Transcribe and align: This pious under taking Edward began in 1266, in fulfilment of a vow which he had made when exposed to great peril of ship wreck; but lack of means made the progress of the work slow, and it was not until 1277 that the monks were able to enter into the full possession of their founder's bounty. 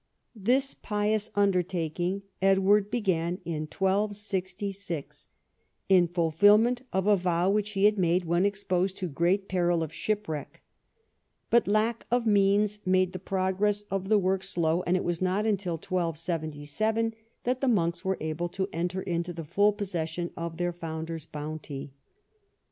This 0.35 0.73
pious 0.73 1.29
under 1.35 1.61
taking 1.61 2.23
Edward 2.41 2.89
began 2.89 3.39
in 3.45 3.67
1266, 3.67 5.27
in 5.89 6.07
fulfilment 6.07 6.81
of 6.91 7.05
a 7.05 7.15
vow 7.15 7.51
which 7.51 7.73
he 7.73 7.85
had 7.85 7.99
made 7.99 8.25
when 8.25 8.43
exposed 8.43 8.97
to 8.97 9.07
great 9.07 9.47
peril 9.47 9.83
of 9.83 9.93
ship 9.93 10.27
wreck; 10.27 10.63
but 11.51 11.67
lack 11.67 12.07
of 12.09 12.25
means 12.25 12.79
made 12.83 13.13
the 13.13 13.19
progress 13.19 13.83
of 13.91 14.09
the 14.09 14.17
work 14.17 14.43
slow, 14.43 14.81
and 14.87 14.97
it 14.97 15.03
was 15.03 15.21
not 15.21 15.45
until 15.45 15.73
1277 15.73 17.13
that 17.43 17.61
the 17.61 17.67
monks 17.67 18.03
were 18.03 18.17
able 18.19 18.49
to 18.49 18.69
enter 18.73 19.03
into 19.03 19.31
the 19.33 19.45
full 19.45 19.71
possession 19.71 20.31
of 20.35 20.57
their 20.57 20.73
founder's 20.73 21.27
bounty. 21.27 21.93